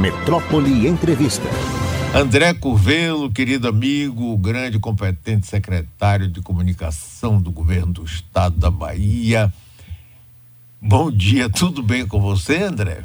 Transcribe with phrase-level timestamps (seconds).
[0.00, 1.46] Metrópole Entrevista.
[2.14, 8.70] André Curvelo, querido amigo, grande e competente secretário de comunicação do governo do estado da
[8.70, 9.52] Bahia.
[10.80, 13.04] Bom dia, tudo bem com você, André?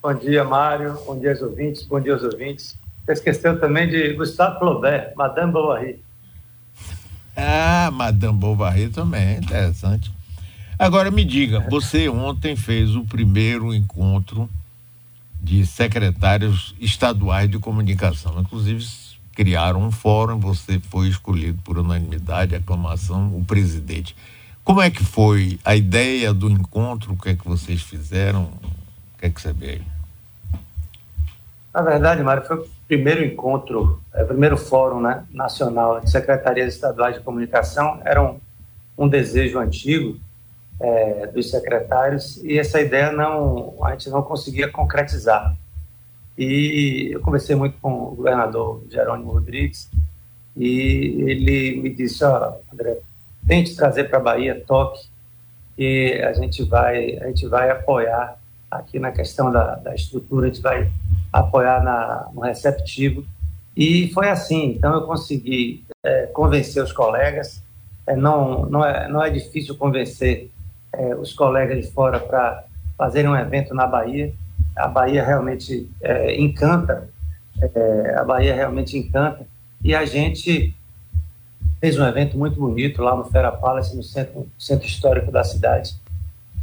[0.00, 0.96] Bom dia, Mário.
[1.04, 1.82] Bom dia aos ouvintes.
[1.82, 2.78] Bom dia aos ouvintes.
[3.04, 5.98] Você esqueceu também de Gustavo Flaubert, Madame Bovary.
[7.36, 10.12] Ah, Madame Bovary também, interessante.
[10.78, 14.48] Agora me diga, você ontem fez o primeiro encontro
[15.42, 18.40] de secretários estaduais de comunicação.
[18.40, 18.86] Inclusive,
[19.34, 24.14] criaram um fórum, você foi escolhido por unanimidade, aclamação, o presidente.
[24.62, 27.14] Como é que foi a ideia do encontro?
[27.14, 28.44] O que é que vocês fizeram?
[28.44, 29.82] O que é que você vê aí?
[31.74, 36.74] Na verdade, Mário, foi o primeiro encontro, é, o primeiro fórum né, nacional de secretarias
[36.74, 38.00] estaduais de comunicação.
[38.04, 38.38] Era um,
[38.96, 40.20] um desejo antigo
[40.82, 45.56] é, dos secretários e essa ideia não a gente não conseguia concretizar.
[46.36, 49.88] E eu conversei muito com o governador Jerônimo Rodrigues
[50.56, 52.98] e ele me disse, ó, André,
[53.46, 55.08] tente trazer para a Bahia toque
[55.78, 58.36] e a gente vai a gente vai apoiar
[58.68, 60.90] aqui na questão da, da estrutura, a gente vai
[61.32, 63.24] apoiar na, no receptivo
[63.76, 64.72] e foi assim.
[64.76, 67.62] Então eu consegui é, convencer os colegas.
[68.04, 70.50] É, não não é não é difícil convencer
[70.94, 72.64] é, os colegas de fora para
[72.96, 74.32] fazerem um evento na Bahia.
[74.76, 77.08] A Bahia realmente é, encanta,
[77.60, 79.46] é, a Bahia realmente encanta,
[79.82, 80.74] e a gente
[81.80, 85.94] fez um evento muito bonito lá no Fera Palace, no centro, centro histórico da cidade,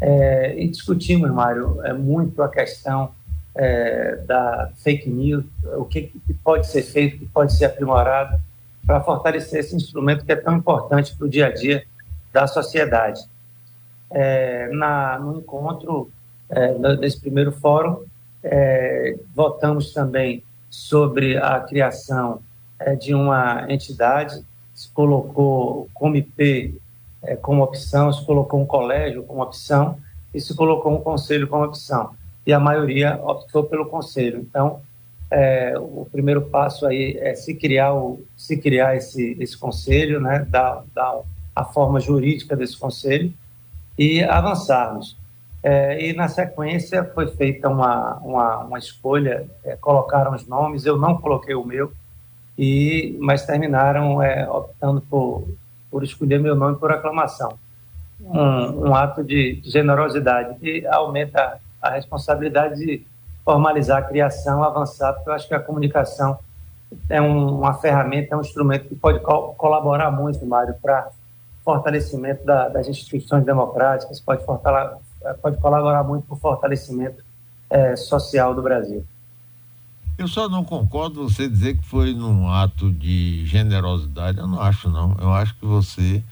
[0.01, 3.11] é, e discutimos, Mário, é, muito a questão
[3.53, 5.43] é, da fake news,
[5.77, 8.39] o que, que pode ser feito, o que pode ser aprimorado
[8.85, 11.83] para fortalecer esse instrumento que é tão importante para o dia a dia
[12.31, 13.21] da sociedade
[14.11, 16.11] é, na, no encontro
[16.49, 18.03] é, desse primeiro fórum,
[18.43, 22.41] é, votamos também sobre a criação
[22.79, 24.43] é, de uma entidade,
[24.73, 26.73] se colocou o comitê
[27.21, 29.97] é, como opção, se colocou um colégio como opção
[30.33, 32.11] e se colocou um conselho como opção.
[32.45, 34.39] E a maioria optou pelo conselho.
[34.39, 34.81] Então,
[35.29, 40.45] é, o primeiro passo aí é se criar, o, se criar esse, esse conselho, né,
[40.49, 41.21] dar, dar
[41.55, 43.33] a forma jurídica desse conselho,
[43.99, 45.17] e avançarmos.
[45.61, 50.97] É, e na sequência foi feita uma, uma, uma escolha, é, colocaram os nomes, eu
[50.97, 51.91] não coloquei o meu,
[52.57, 55.45] e mas terminaram é, optando por,
[55.91, 57.59] por escolher meu nome por aclamação.
[58.21, 63.05] Um, um ato de generosidade que aumenta a responsabilidade de
[63.43, 66.39] formalizar a criação, avançar, porque eu acho que a comunicação
[67.09, 71.09] é um, uma ferramenta, é um instrumento que pode co colaborar muito, Mário, para
[71.69, 77.23] fortalecimento da, das instituições democráticas, pode, pode colaborar muito para o fortalecimento
[77.69, 79.05] é, social do Brasil.
[80.17, 84.39] Eu só não concordo você dizer que foi num ato de generosidade.
[84.39, 85.15] Eu não acho, não.
[85.21, 86.23] Eu acho que você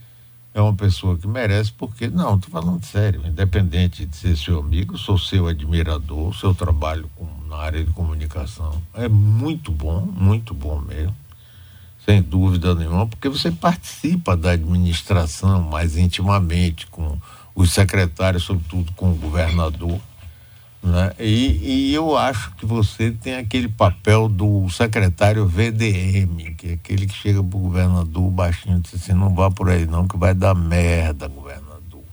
[0.52, 4.98] é uma pessoa que merece, porque, não, estou falando sério, independente de ser seu amigo,
[4.98, 10.80] sou seu admirador, seu trabalho com, na área de comunicação é muito bom, muito bom
[10.80, 11.14] mesmo
[12.08, 17.18] sem dúvida nenhuma, porque você participa da administração mais intimamente com
[17.54, 20.00] os secretários, sobretudo com o governador.
[20.82, 21.12] Né?
[21.18, 27.06] E, e, eu acho que você tem aquele papel do secretário VDM, que é aquele
[27.06, 30.16] que chega para o governador baixinho e diz assim, não vá por aí não, que
[30.16, 32.04] vai dar merda, governador.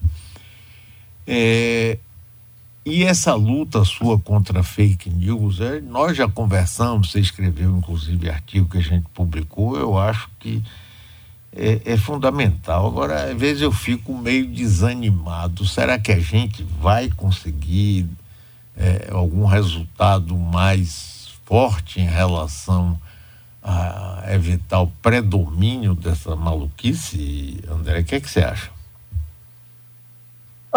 [1.26, 1.96] É,
[2.86, 8.68] e essa luta sua contra fake news, é, nós já conversamos, você escreveu inclusive artigo
[8.68, 10.62] que a gente publicou, eu acho que
[11.52, 12.86] é, é, fundamental.
[12.86, 15.66] Agora, às vezes eu fico meio desanimado.
[15.66, 18.08] Será que a gente vai conseguir
[18.76, 22.96] é, algum resultado mais forte em relação
[23.60, 27.98] a evitar o predomínio dessa maluquice, André?
[27.98, 28.75] O que, é que você acha?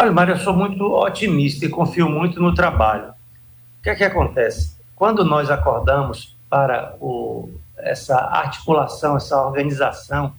[0.01, 3.09] Olha, Mário, eu sou muito otimista e confio muito no trabalho.
[3.09, 4.77] O que é que acontece?
[4.95, 10.33] Quando nós acordamos para o, essa articulação, essa organização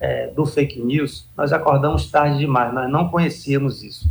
[0.00, 4.08] é, do fake news, nós acordamos tarde demais, nós não conhecíamos isso.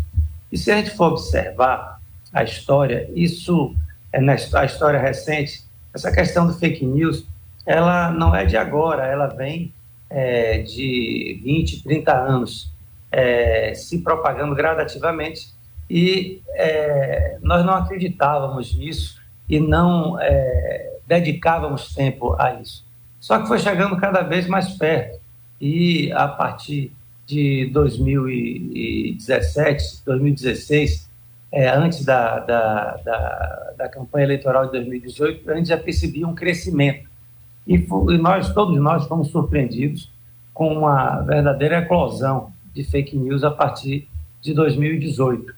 [0.51, 1.99] E se a gente for observar
[2.31, 3.75] a história, isso,
[4.13, 5.63] é, na, a história recente,
[5.95, 7.25] essa questão do fake news,
[7.65, 9.73] ela não é de agora, ela vem
[10.11, 12.74] é, de 20, 30 anos
[13.11, 15.53] é, se propagando gradativamente
[15.89, 22.83] e é, nós não acreditávamos nisso e não é, dedicávamos tempo a isso.
[23.19, 25.19] Só que foi chegando cada vez mais perto
[25.59, 26.91] e a partir
[27.25, 31.09] de 2017, 2016,
[31.51, 36.35] é, antes da, da, da, da, campanha eleitoral de 2018, a gente já percebia um
[36.35, 37.09] crescimento.
[37.65, 40.11] E, e nós, todos nós, fomos surpreendidos
[40.53, 44.07] com uma verdadeira eclosão de fake news a partir
[44.41, 45.55] de 2018.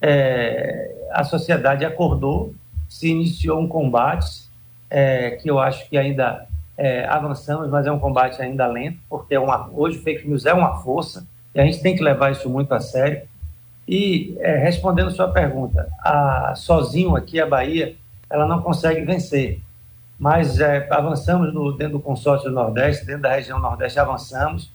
[0.00, 2.54] É, a sociedade acordou,
[2.88, 4.48] se iniciou um combate
[4.88, 6.46] é, que eu acho que ainda
[6.78, 10.54] é, avançamos, mas é um combate ainda lento, porque é uma, hoje fake news é
[10.54, 13.22] uma força e a gente tem que levar isso muito a sério.
[13.86, 17.96] E é, respondendo sua pergunta, a, sozinho aqui a Bahia
[18.30, 19.60] ela não consegue vencer,
[20.18, 24.70] mas é, avançamos no, dentro do consórcio do Nordeste, dentro da região Nordeste avançamos,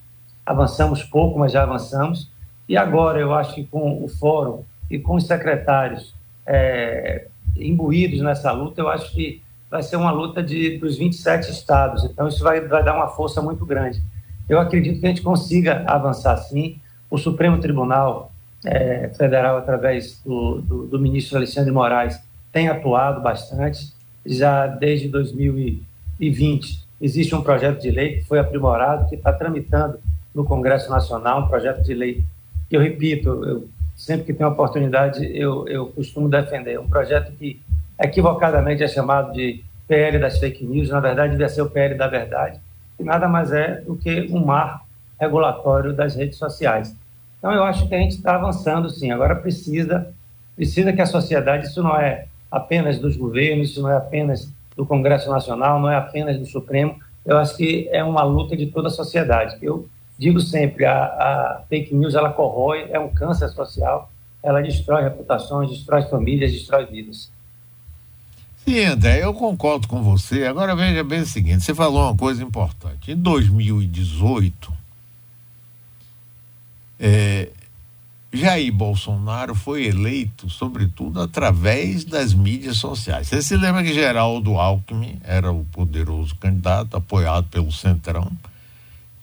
[0.46, 2.30] avançamos pouco, mas já avançamos.
[2.68, 6.14] E agora eu acho que com o fórum e com os secretários
[6.46, 7.26] é,
[7.56, 12.04] imbuídos nessa luta, eu acho que vai ser uma luta de, dos 27 estados.
[12.04, 14.00] Então, isso vai, vai dar uma força muito grande.
[14.48, 16.78] Eu acredito que a gente consiga avançar sim.
[17.10, 18.32] O Supremo Tribunal
[18.64, 22.20] é, Federal, através do, do, do, ministro Alexandre Moraes,
[22.52, 23.92] tem atuado bastante.
[24.24, 29.98] Já desde 2020, existe um projeto de lei que foi aprimorado, que está tramitando
[30.36, 32.22] no Congresso Nacional, um projeto de lei
[32.68, 36.78] que eu repito, eu, sempre que tenho oportunidade, eu, eu costumo defender.
[36.78, 37.58] Um projeto que
[37.98, 42.06] equivocadamente é chamado de PL das fake news, na verdade devia ser o PL da
[42.06, 42.60] verdade,
[42.98, 44.84] que nada mais é do que um marco
[45.18, 46.94] regulatório das redes sociais.
[47.38, 50.12] Então eu acho que a gente está avançando sim, agora precisa,
[50.54, 54.84] precisa que a sociedade, isso não é apenas dos governos, isso não é apenas do
[54.84, 58.88] Congresso Nacional, não é apenas do Supremo, eu acho que é uma luta de toda
[58.88, 59.56] a sociedade.
[59.62, 59.88] Eu
[60.18, 64.10] digo sempre, a, a fake news ela corrói, é um câncer social,
[64.42, 67.30] ela destrói reputações, destrói famílias, destrói vidas.
[68.64, 70.44] Sim, André, eu concordo com você.
[70.44, 73.12] Agora veja bem o seguinte: você falou uma coisa importante.
[73.12, 74.72] Em 2018,
[76.98, 77.48] é,
[78.32, 83.28] Jair Bolsonaro foi eleito, sobretudo, através das mídias sociais.
[83.28, 88.30] Você se lembra que Geraldo Alckmin era o poderoso candidato, apoiado pelo Centrão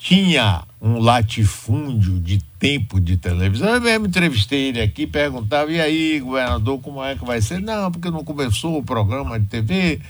[0.03, 3.69] tinha um latifúndio de tempo de televisão.
[3.69, 7.61] Eu mesmo entrevistei ele aqui, perguntava, e aí, governador, como é que vai ser?
[7.61, 10.01] Não, porque não começou o programa de TV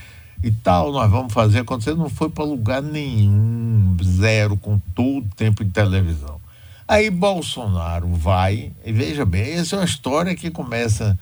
[0.44, 1.94] e tal, nós vamos fazer acontecer.
[1.94, 6.42] Não foi para lugar nenhum, zero, com todo o tempo de televisão.
[6.88, 11.18] Aí Bolsonaro vai, e veja bem, essa é uma história que começa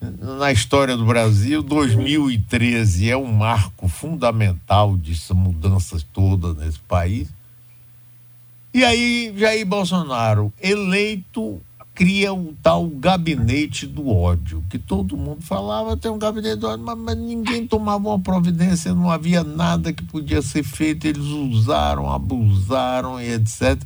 [0.00, 7.35] na história do Brasil, 2013 é um marco fundamental dessas mudanças todas nesse país.
[8.76, 11.62] E aí, Jair Bolsonaro, eleito,
[11.94, 16.84] cria o tal gabinete do ódio, que todo mundo falava, tem um gabinete do ódio,
[16.84, 22.12] mas, mas, ninguém tomava uma providência, não havia nada que podia ser feito, eles usaram,
[22.12, 23.82] abusaram e etc.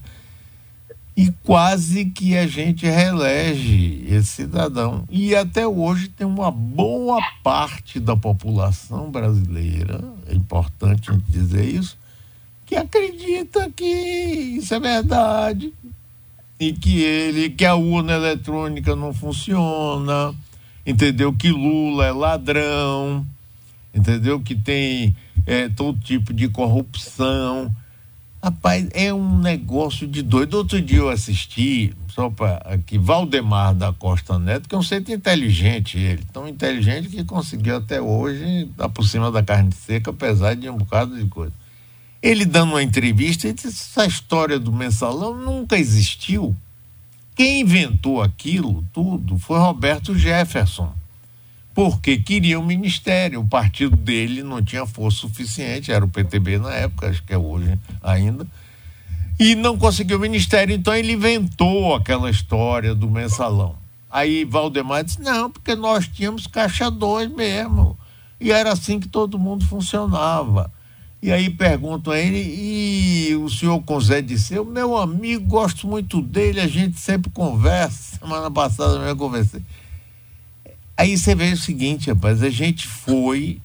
[1.17, 5.05] E quase que a gente reelege esse cidadão.
[5.09, 12.00] E até hoje tem uma boa parte da população brasileira, é importante dizer isso,
[12.71, 15.73] que acredita que isso é verdade
[16.59, 20.33] e que ele que a urna eletrônica não funciona,
[20.87, 21.33] entendeu?
[21.33, 23.27] Que Lula é ladrão,
[23.93, 24.39] entendeu?
[24.39, 27.75] Que tem é, todo tipo de corrupção.
[28.41, 30.59] Rapaz, é um negócio de doido.
[30.59, 35.03] Outro dia eu assisti, só para aqui, Valdemar da Costa Neto, que é um ser
[35.11, 40.55] inteligente, ele, tão inteligente que conseguiu até hoje dar por cima da carne seca, apesar
[40.55, 41.53] de um bocado de coisa.
[42.23, 46.55] Ele dando uma entrevista, ele disse, essa história do mensalão nunca existiu.
[47.35, 50.93] Quem inventou aquilo tudo foi Roberto Jefferson,
[51.75, 53.41] porque queria o ministério.
[53.41, 57.39] O partido dele não tinha força suficiente, era o PTB na época, acho que é
[57.39, 58.47] hoje ainda,
[59.39, 60.75] e não conseguiu o ministério.
[60.75, 63.77] Então ele inventou aquela história do mensalão.
[64.11, 67.97] Aí Valdemar disse: não, porque nós tínhamos caixa 2 mesmo.
[68.39, 70.71] E era assim que todo mundo funcionava.
[71.23, 76.61] E aí perguntam a ele, e o senhor Zé disse, meu amigo, gosto muito dele,
[76.61, 78.19] a gente sempre conversa.
[78.21, 79.63] Semana passada eu conversei.
[80.97, 83.61] Aí você vê o seguinte, rapaz, a gente foi,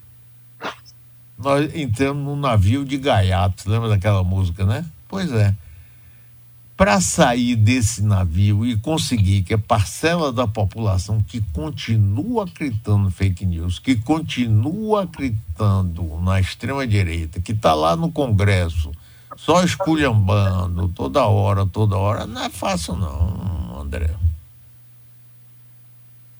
[1.37, 4.85] nós entramos num navio de gaiatos, lembra daquela música, né?
[5.07, 5.55] Pois é
[6.77, 13.45] para sair desse navio e conseguir que a parcela da população que continua acreditando fake
[13.45, 18.91] news, que continua acreditando na extrema-direita, que está lá no Congresso,
[19.37, 24.09] só esculhambando toda hora, toda hora, não é fácil não, André.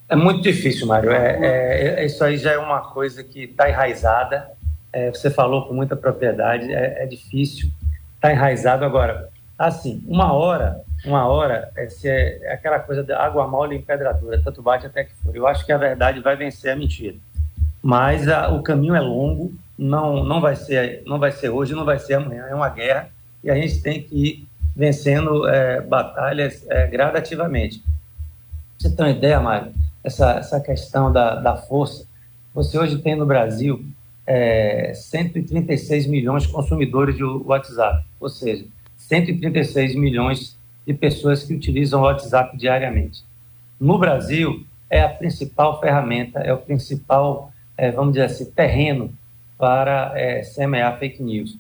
[0.07, 1.11] É muito difícil, Mário.
[1.11, 4.51] É, é, é isso aí já é uma coisa que está enraizada.
[4.91, 7.69] É, você falou com muita propriedade, é, é difícil,
[8.15, 8.85] está enraizado.
[8.85, 13.81] Agora, assim, uma hora uma hora é, se é, aquela coisa da água mole em
[13.81, 15.35] pedra dura, tanto bate até que for.
[15.35, 17.15] Eu acho que a verdade vai vencer a mentira.
[17.81, 21.85] Mas a, o caminho é longo, não, não, vai ser, não vai ser hoje, não
[21.85, 23.09] vai ser amanhã, é uma guerra
[23.43, 27.83] e a gente tem que ir vencendo é, batalhas é, gradativamente.
[28.77, 29.71] Você tem uma ideia, Mário?
[30.03, 32.05] Essa, essa questão da, da força.
[32.53, 33.85] Você hoje tem no Brasil
[34.25, 38.65] é, 136 milhões de consumidores de WhatsApp, ou seja,
[39.07, 43.23] 136 milhões de pessoas que utilizam o WhatsApp diariamente.
[43.79, 49.13] No Brasil, é a principal ferramenta, é o principal, é, vamos dizer assim, terreno
[49.57, 51.57] para é, semear fake news.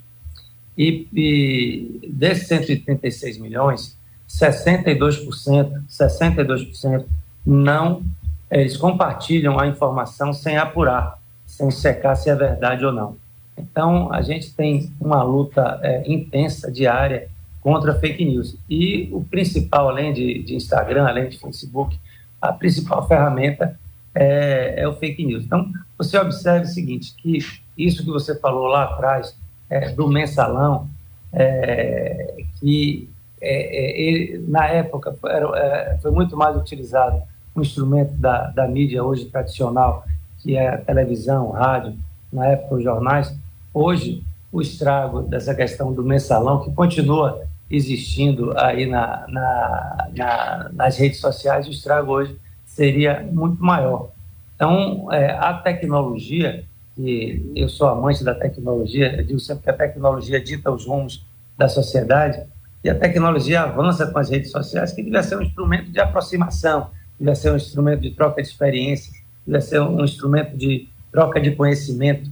[0.77, 3.97] E, e desses 136 milhões,
[4.27, 7.05] 62%, 62%
[7.45, 8.03] não,
[8.49, 13.17] eles compartilham a informação sem apurar, sem secar se é verdade ou não.
[13.57, 17.29] Então, a gente tem uma luta é, intensa, diária,
[17.65, 18.55] contra fake news.
[18.69, 21.99] E o principal, além de, de Instagram, além de Facebook,
[22.39, 23.75] a principal ferramenta
[24.13, 25.45] é, é, o fake news.
[25.45, 27.39] Então, você observe o seguinte, que
[27.75, 29.35] isso que você falou lá atrás,
[29.67, 30.87] é, do mensalão,
[31.33, 33.09] é, que
[33.41, 37.19] é, é, ele, na época era, foi muito mais utilizado
[37.55, 40.05] um instrumento da, da mídia hoje tradicional,
[40.37, 41.97] que é a televisão, rádio,
[42.31, 43.35] na época os jornais.
[43.73, 50.97] Hoje, o estrago dessa questão do mensalão, que continua existindo aí na, na, na, nas
[50.97, 54.11] redes sociais, o estrago hoje seria muito maior.
[54.55, 56.63] Então, é, a tecnologia,
[56.97, 61.25] e eu sou amante da tecnologia, eu digo sempre que a tecnologia dita os rumos
[61.57, 62.41] da sociedade,
[62.83, 66.91] e a tecnologia avança com as redes sociais, que deve ser um instrumento de aproximação,
[67.19, 71.51] deve ser um instrumento de troca de experiências, deve ser um instrumento de troca de
[71.51, 72.29] conhecimento,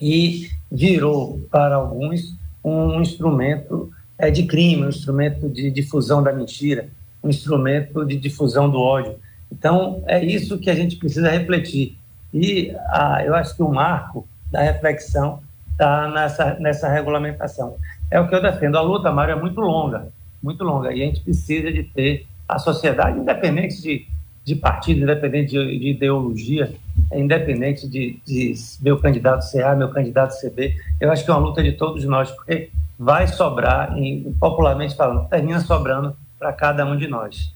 [0.00, 6.88] e virou, para alguns, um instrumento é, de crime, um instrumento de difusão da mentira,
[7.22, 9.16] um instrumento de difusão do ódio.
[9.50, 11.98] Então, é isso que a gente precisa refletir.
[12.32, 15.40] E ah, eu acho que o marco da reflexão
[15.72, 17.76] está nessa, nessa regulamentação.
[18.10, 18.76] É o que eu defendo.
[18.76, 20.08] A luta, Mário, é muito longa,
[20.42, 20.92] muito longa.
[20.92, 24.06] E a gente precisa de ter a sociedade, independente de,
[24.44, 26.72] de partido, independente de, de ideologia,
[27.12, 30.76] independente de, de meu candidato ser A, meu candidato ser B.
[31.00, 35.28] Eu acho que é uma luta de todos nós, porque vai sobrar, em, popularmente falando,
[35.28, 37.54] termina sobrando para cada um de nós.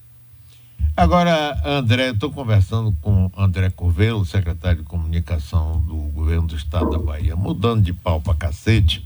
[0.95, 6.99] Agora, André, estou conversando com André Corvelo, secretário de comunicação do governo do estado da
[6.99, 9.03] Bahia, mudando de pau para cacete.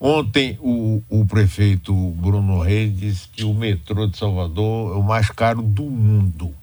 [0.00, 5.28] Ontem o, o prefeito Bruno Reis disse que o metrô de Salvador é o mais
[5.28, 6.54] caro do mundo.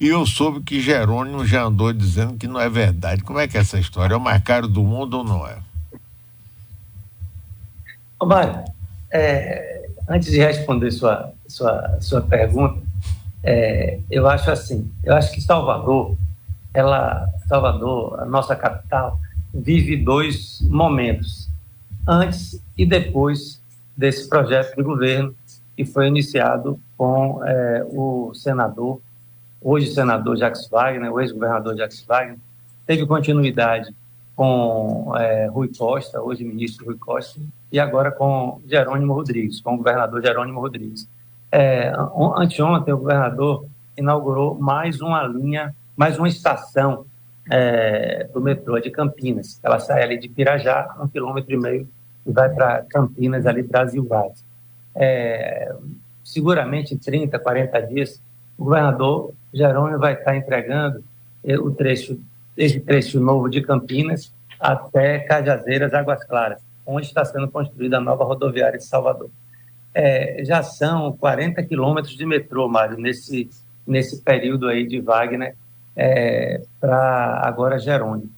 [0.00, 3.22] E eu soube que Jerônimo já andou dizendo que não é verdade.
[3.22, 4.14] Como é que é essa história?
[4.14, 5.56] É o mais caro do mundo ou não é?
[8.22, 8.64] Mário,
[9.12, 12.82] é, antes de responder sua, sua, sua pergunta,
[13.42, 16.16] é, eu acho assim, eu acho que Salvador,
[16.72, 19.18] ela, Salvador, a nossa capital,
[19.52, 21.48] vive dois momentos,
[22.08, 23.60] antes e depois
[23.96, 25.34] desse projeto de governo
[25.76, 29.00] que foi iniciado com é, o senador,
[29.60, 32.38] hoje senador Jacques Wagner, o ex-governador Jacques Wagner,
[32.86, 33.94] teve continuidade
[34.36, 39.76] com é, Rui Costa, hoje ministro Rui Costa, e agora com Jerônimo Rodrigues, com o
[39.76, 41.08] governador Jerônimo Rodrigues.
[41.50, 41.92] É,
[42.36, 47.06] anteontem, o governador inaugurou mais uma linha, mais uma estação
[47.50, 49.60] é, do metrô de Campinas.
[49.62, 51.88] Ela sai ali de Pirajá, um quilômetro e meio,
[52.26, 54.44] e vai para Campinas, ali Brasil Vaz.
[54.96, 55.72] É,
[56.24, 58.20] seguramente em 30, 40 dias,
[58.58, 61.04] o governador Jerônimo vai estar entregando
[61.60, 62.18] o trecho
[62.56, 68.24] esse trecho novo de Campinas até Cajazeiras, Águas Claras, onde está sendo construída a nova
[68.24, 69.30] rodoviária de Salvador.
[69.92, 73.48] É, já são 40 quilômetros de metrô, Mário, nesse,
[73.86, 75.56] nesse período aí de Wagner
[75.96, 78.30] é, para agora Jerônimo.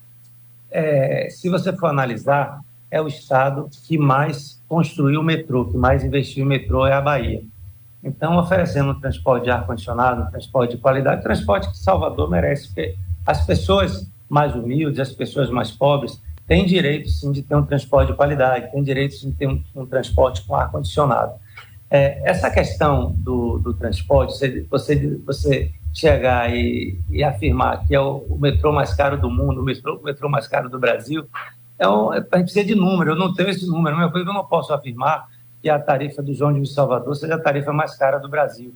[0.70, 6.04] É, se você for analisar, é o estado que mais construiu o metrô, que mais
[6.04, 7.42] investiu em metrô é a Bahia.
[8.02, 12.94] Então, oferecendo um transporte de ar-condicionado, um transporte de qualidade, transporte que Salvador merece, porque
[13.26, 18.10] as pessoas mais humildes, as pessoas mais pobres, têm direito sim de ter um transporte
[18.10, 21.32] de qualidade, têm direito sim de ter um, um transporte com ar-condicionado.
[21.90, 28.00] É, essa questão do, do transporte, você, você, você chegar e, e, afirmar que é
[28.00, 31.26] o, o, metrô mais caro do mundo, o metrô, o metrô mais caro do Brasil,
[31.78, 34.12] é um, é, a gente precisa de número, eu não tenho esse número, a mesma
[34.12, 35.28] coisa eu não posso afirmar
[35.62, 38.74] que a tarifa do João de Salvador seja a tarifa mais cara do Brasil.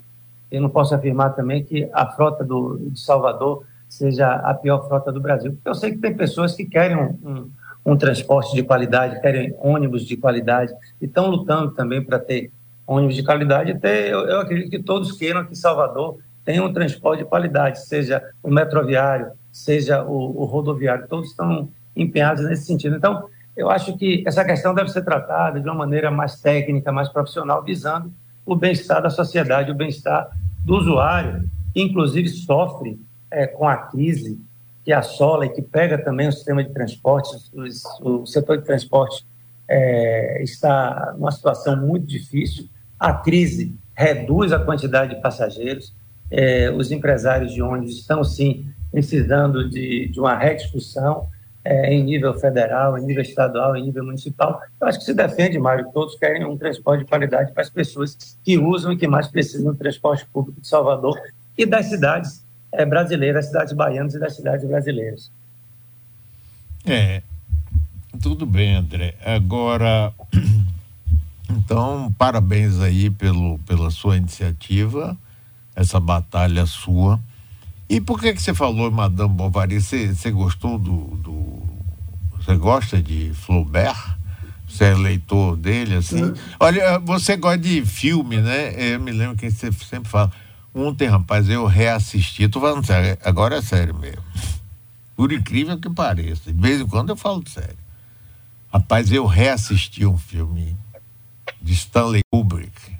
[0.50, 5.12] Eu não posso afirmar também que a frota do, de Salvador seja a pior frota
[5.12, 5.58] do Brasil.
[5.64, 7.50] Eu sei que tem pessoas que querem um, um,
[7.84, 12.50] um transporte de qualidade, querem ônibus de qualidade e estão lutando também para ter
[12.86, 17.22] ônibus de qualidade, ter, eu, eu acredito que todos queiram que Salvador tenha um transporte
[17.22, 22.96] de qualidade, seja o metroviário, seja o, o rodoviário, todos estão empenhados nesse sentido.
[22.96, 23.24] Então,
[23.56, 27.62] eu acho que essa questão deve ser tratada de uma maneira mais técnica, mais profissional,
[27.62, 28.12] visando
[28.46, 30.30] o bem-estar da sociedade, o bem-estar
[30.64, 32.98] do usuário, que inclusive sofre
[33.30, 34.40] é, com a crise
[34.84, 37.30] que assola e que pega também o sistema de transporte,
[38.00, 39.26] o setor de transporte
[39.68, 42.68] é, está numa situação muito difícil.
[42.98, 45.94] A crise reduz a quantidade de passageiros.
[46.30, 51.28] É, os empresários de ônibus estão, sim, precisando de, de uma rediscussão
[51.64, 54.60] é, em nível federal, em nível estadual, em nível municipal.
[54.80, 58.16] Eu acho que se defende, Mário, todos querem um transporte de qualidade para as pessoas
[58.42, 61.20] que usam e que mais precisam do transporte público de Salvador
[61.56, 65.30] e das cidades é, brasileiras, cidades baianas e das cidades brasileiras.
[66.84, 67.22] É,
[68.20, 69.14] tudo bem, André.
[69.24, 70.12] Agora,
[71.50, 75.16] então, parabéns aí pelo, pela sua iniciativa,
[75.74, 77.20] essa batalha sua.
[77.88, 79.80] E por que que você falou Madame Bovary?
[79.80, 81.62] Você, você gostou do, do,
[82.36, 84.16] Você gosta de Flaubert?
[84.68, 86.32] Você é leitor dele, assim?
[86.60, 88.72] Olha, você gosta de filme, né?
[88.94, 90.30] Eu me lembro que você sempre fala
[90.74, 94.22] Ontem, rapaz, eu reassisti, tô falando sério, agora é sério mesmo.
[95.16, 97.76] Por incrível que pareça, de vez em quando eu falo sério.
[98.72, 100.76] Rapaz, eu reassisti um filme
[101.60, 102.96] de Stanley Kubrick,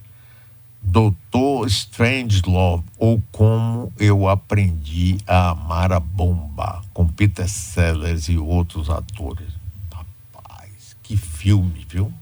[0.82, 8.36] Doutor Strange Love, ou Como Eu Aprendi a Amar a Bomba, com Peter Sellers e
[8.36, 9.48] outros atores.
[9.92, 12.12] Rapaz, que filme, viu?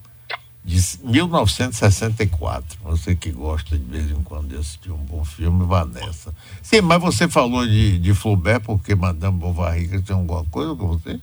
[0.69, 2.79] De 1964.
[2.85, 6.35] Você que gosta de vez em quando de assistir um bom filme, vá nessa.
[6.61, 11.19] Sim, mas você falou de, de Flaubert porque Madame Bovary tem alguma coisa com você?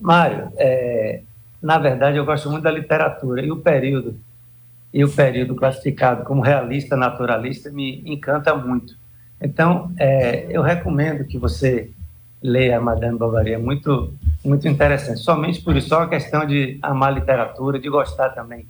[0.00, 1.22] Mário, é,
[1.62, 4.18] na verdade eu gosto muito da literatura e o período
[4.92, 8.96] e o período classificado como realista naturalista me encanta muito.
[9.40, 11.90] Então, é, eu recomendo que você
[12.42, 14.12] leia Madame Bovary, é muito
[14.46, 15.20] muito interessante.
[15.20, 18.66] Somente por isso, só a questão de amar literatura, de gostar também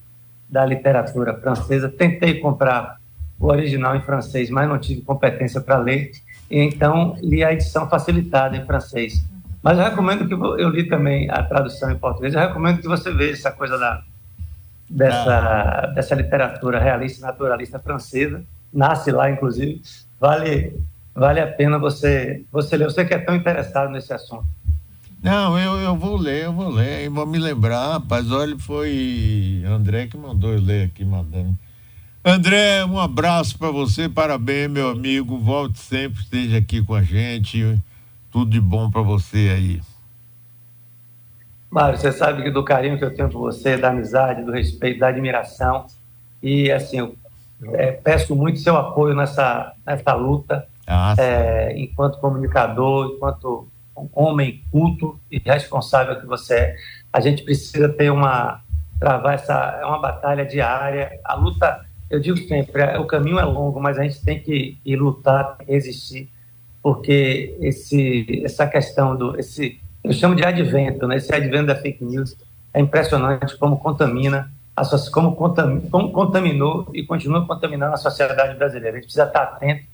[0.48, 1.88] da literatura francesa.
[1.88, 2.98] Tentei comprar
[3.38, 6.10] o original em francês, mas não tive competência para ler,
[6.50, 9.22] e então li a edição facilitada em francês.
[9.62, 12.34] Mas eu recomendo que eu li também a tradução em português.
[12.34, 14.02] Eu recomendo que você veja essa coisa da
[14.88, 15.86] dessa ah.
[15.88, 18.44] dessa literatura realista naturalista francesa.
[18.72, 19.82] Nasce lá, inclusive.
[20.20, 20.78] Vale
[21.12, 22.84] vale a pena você você ler.
[22.84, 24.46] Você que é tão interessado nesse assunto.
[25.22, 29.62] Não, eu, eu vou ler, eu vou ler, e vou me lembrar, rapaz, olha, foi
[29.66, 31.56] André que mandou eu ler aqui, madame.
[32.24, 37.80] André, um abraço para você, parabéns, meu amigo, volte sempre, esteja aqui com a gente,
[38.30, 39.80] tudo de bom para você aí.
[41.70, 45.00] Mário, você sabe que do carinho que eu tenho por você, da amizade, do respeito,
[45.00, 45.86] da admiração,
[46.42, 47.16] e assim, eu
[47.74, 53.66] é, peço muito seu apoio nessa, nessa luta, ah, é, enquanto comunicador, enquanto
[54.12, 56.76] homem culto e responsável que você é.
[57.12, 58.60] A gente precisa ter uma
[58.98, 61.20] travar essa é uma batalha diária.
[61.24, 64.78] A luta, eu digo sempre, é, o caminho é longo, mas a gente tem que
[64.84, 66.30] ir lutar, resistir,
[66.82, 71.16] porque esse essa questão do esse eu chamo de advento, né?
[71.16, 72.36] Esse advento da fake news
[72.72, 78.90] é impressionante como contamina a, como, contam, como contaminou e continua contaminando a sociedade brasileira.
[78.90, 79.86] A gente precisa estar atento,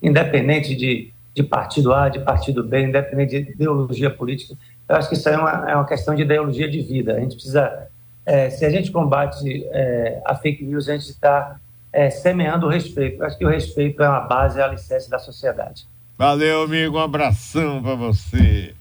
[0.00, 4.54] independente de de partido A, de partido B, independente de ideologia política.
[4.88, 7.14] Eu acho que isso é uma, é uma questão de ideologia de vida.
[7.14, 7.88] A gente precisa,
[8.26, 11.56] é, se a gente combate é, a fake news, a gente está
[11.92, 13.22] é, semeando o respeito.
[13.22, 15.86] Eu acho que o respeito é uma base, é alicerce da sociedade.
[16.18, 16.96] Valeu, amigo.
[16.96, 18.74] Um abração para você.